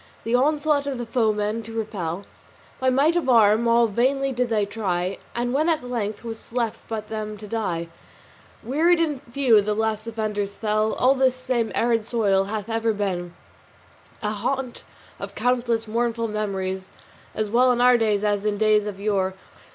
[0.23, 2.23] The onslaught of the foeman to repel
[2.79, 6.89] By might of arm all vainly did they try, And when at length 'twas left
[6.89, 7.87] them but to die,
[8.63, 10.95] Wearied and few the last defenders fell.
[10.95, 13.35] And this same arid soil hath ever been
[14.23, 14.83] A haunt
[15.19, 16.89] of countless mournful memories,
[17.35, 19.35] As well in our day as in days of yore.